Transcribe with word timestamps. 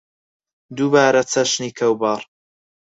دووبارە 0.75 1.21
چەشنی 1.31 1.75
کەوباڕ 1.79 2.21